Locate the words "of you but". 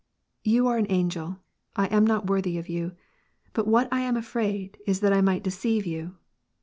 2.57-3.67